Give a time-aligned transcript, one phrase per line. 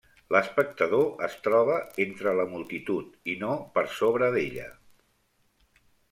[0.33, 4.65] L’espectador es troba entre la multitud i no per sobre d’ella.